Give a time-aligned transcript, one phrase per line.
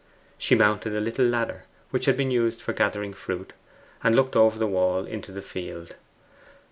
[0.39, 3.53] She mounted a little ladder, which had been used for gathering fruit,
[4.03, 5.95] and looked over the wall into the field.